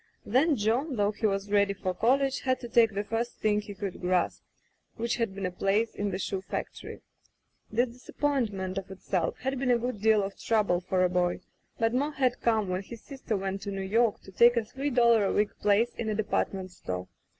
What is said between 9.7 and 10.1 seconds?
good